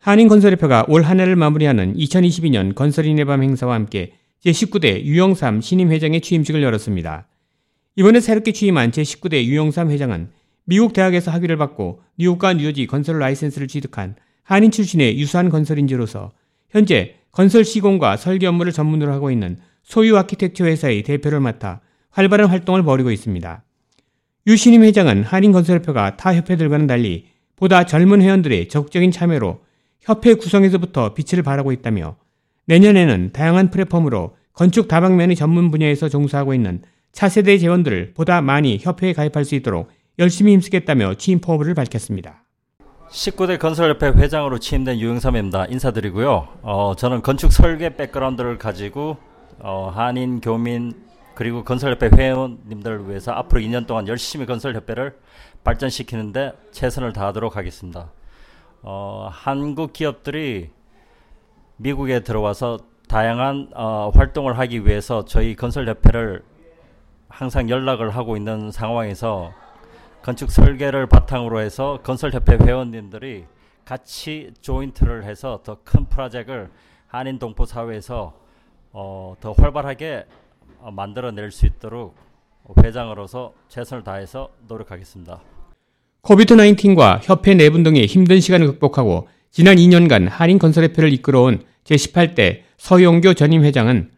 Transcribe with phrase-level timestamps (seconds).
[0.00, 4.12] 한인건설협회가 올 한 해를 마무리하는 2022년 건설인의 밤 행사와 함께
[4.44, 7.26] 제19대 유영삼 신임 회장의 취임식을 열었습니다.
[7.96, 10.30] 이번에 새롭게 취임한 제19대 유영삼 회장은
[10.64, 14.14] 미국 대학에서 학위를 받고 뉴욕과 뉴저지 건설 라이센스를 취득한
[14.44, 16.30] 한인 출신의 유수한 건설인재로서
[16.70, 21.80] 현재 건설 시공과 설계 업무를 전문으로 하고 있는 소유 아키텍처 회사의 대표를 맡아
[22.10, 23.64] 활발한 활동을 벌이고 있습니다.
[24.46, 27.26] 유 신임 회장은 한인건설협회가 타 협회들과는 달리
[27.56, 29.66] 보다 젊은 회원들의 적극적인 참여로
[30.08, 32.16] 협회 구성에서부터 빛을 발하고 있다며
[32.64, 36.80] 내년에는 다양한 플랫폼으로 건축 다방면의 전문 분야에서 종사하고 있는
[37.12, 42.42] 차세대 재원들을 보다 많이 협회에 가입할 수 있도록 열심히 힘쓰겠다며 취임 포부를 밝혔습니다.
[43.10, 45.66] 19대 건설협회 회장으로 취임된 유영삼입니다.
[45.66, 46.48] 인사드리고요.
[46.62, 49.18] 어, 저는 건축 설계 백그라운드를 가지고
[49.58, 50.94] 어, 한인, 교민,
[51.34, 55.18] 그리고 건설협회 회원님들을 위해서 앞으로 2년 동안 열심히 건설협회를
[55.64, 58.10] 발전시키는데 최선을 다하도록 하겠습니다.
[58.82, 60.70] 어, 한국 기업들이
[61.76, 62.78] 미국에 들어와서
[63.08, 66.44] 다양한 어, 활동을 하기 위해서 저희 건설협회를
[67.28, 69.52] 항상 연락을 하고 있는 상황에서
[70.22, 73.46] 건축 설계를 바탕으로 해서 건설협회 회원님들이
[73.84, 76.70] 같이 조인트를 해서 더 큰 프로젝트를
[77.06, 78.34] 한인 동포 사회에서
[78.92, 80.26] 어, 더 활발하게
[80.80, 82.14] 어, 만들어낼 수 있도록
[82.82, 85.57] 회장으로서 최선을 다해서 노력하겠습니다.
[86.20, 93.64] 코비드 19과 협회 내분 등의 힘든 시간을 극복하고 지난 2년간 한인건설협회를 이끌어온 제18대 서용교 전임
[93.64, 94.10] 회장은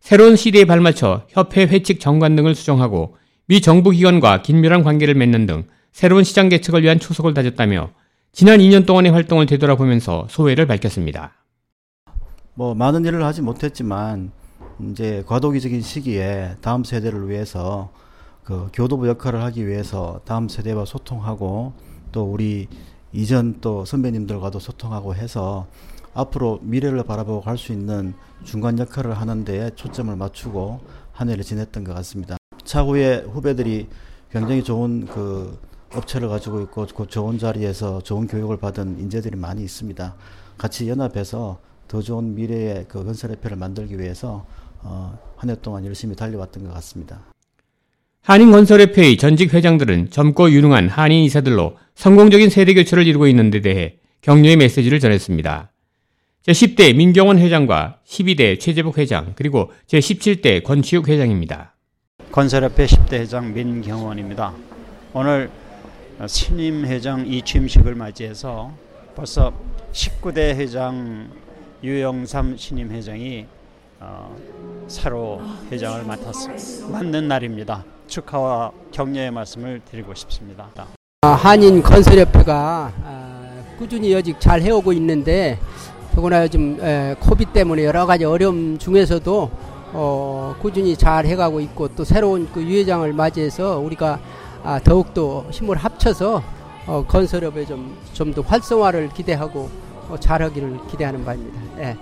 [0.00, 5.64] 새로운 시대에 발맞춰 협회 회칙 정관 등을 수정하고 미 정부 기관과 긴밀한 관계를 맺는 등
[5.92, 7.90] 새로운 시장 개척을 위한 초석을 다졌다며
[8.32, 11.32] 지난 2년 동안의 활동을 되돌아보면서 소회를 밝혔습니다.
[12.54, 14.30] 뭐 많은 일을 하지 못했지만
[14.90, 17.90] 이제 과도기적인 시기에 다음 세대를 위해서
[18.48, 21.74] 그 교도부 역할을 하기 위해서 다음 세대와 소통하고
[22.12, 22.66] 또 우리
[23.12, 25.66] 이전 또 선배님들과도 소통하고 해서
[26.14, 30.80] 앞으로 미래를 바라보고 갈 수 있는 중간 역할을 하는 데에 초점을 맞추고
[31.12, 32.38] 한 해를 지냈던 것 같습니다.
[32.64, 33.86] 차후에 후배들이
[34.30, 35.60] 굉장히 좋은 그
[35.94, 40.14] 업체를 가지고 있고 그 좋은 자리에서 좋은 교육을 받은 인재들이 많이 있습니다.
[40.56, 44.46] 같이 연합해서 더 좋은 미래의 그 건설협회를 만들기 위해서
[44.80, 47.20] 어, 한 해 동안 열심히 달려왔던 것 같습니다.
[48.28, 54.56] 한인건설협회의 전직 회장들은 젊고 유능한 한인 이사들로 성공적인 세대 교체를 이루고 있는 데 대해 격려의
[54.56, 55.72] 메시지를 전했습니다.
[56.46, 61.74] 제10대 민경원 회장과 12대 최재복 회장 그리고 제17대 권치욱 회장입니다.
[62.30, 64.52] 건설협회 10대 회장 민경원입니다.
[65.14, 65.48] 오늘
[66.26, 68.74] 신임 회장 이취임식을 맞이해서
[69.16, 69.54] 벌써
[69.92, 71.30] 19대 회장
[71.82, 73.46] 유영삼 신임 회장이
[74.00, 74.36] 어,
[74.86, 75.40] 새로
[75.72, 76.88] 회장을 맡았습니다.
[76.92, 77.86] 맞는 날입니다.
[78.08, 80.68] 축하와 격려의 말씀을 드리고 싶습니다.
[81.22, 85.58] 아, 한인 건설협회가 아, 꾸준히 여직 잘 해오고 있는데
[86.14, 86.78] 더구나 요즘
[87.20, 89.50] 코비 때문에 여러 가지 어려움 중에서도
[89.92, 94.18] 어, 꾸준히 잘 해가고 있고 또 새로운 그 유회장을 맞이해서 우리가
[94.64, 96.42] 아, 더욱더 힘을 합쳐서
[96.86, 99.70] 어, 건설업에 좀 좀 더 활성화를 기대하고
[100.08, 101.60] 어, 잘하기를 기대하는 바입니다.
[101.78, 101.96] 예.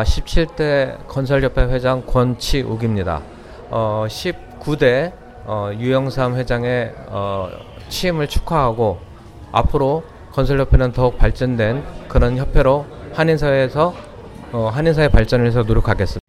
[0.00, 3.22] 17대 건설협회 회장 권치욱입니다.
[3.70, 5.12] 어, 19대
[5.46, 7.50] 어, 유영삼 회장의 어,
[7.88, 8.98] 취임을 축하하고
[9.52, 13.94] 앞으로 건설협회는 더욱 발전된 그런 협회로 한인사회에서
[14.52, 16.20] 어, 한인사회 발전을 위해서 노력하겠습니다.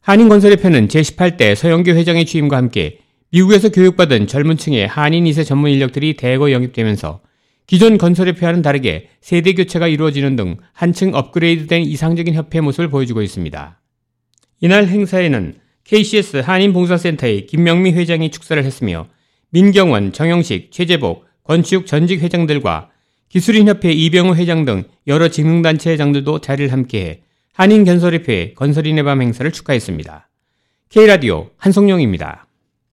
[0.00, 2.98] 한인건설협회는 제18대 서영교 회장의 취임과 함께
[3.30, 7.20] 미국에서 교육받은 젊은 층의 한인 2세 전문 인력들이 대거 영입되면서
[7.66, 13.80] 기존 건설협회와는 다르게 세대 교체가 이루어지는 등 한층 업그레이드된 이상적인 협회 모습을 보여주고 있습니다.
[14.60, 15.54] 이날 행사에는
[15.84, 19.08] KCS 한인봉사센터의 김명미 회장이 축사를 했으며
[19.50, 22.90] 민경원, 정영식, 최재복, 권치욱 전직 회장들과
[23.28, 27.22] 기술인협회 이병우 회장 등 여러 직능단체 회장들도 자리를 함께해
[27.54, 30.28] 한인건설협회 건설인의 밤 행사를 축하했습니다.
[30.90, 32.46] K라디오 한성용입니다.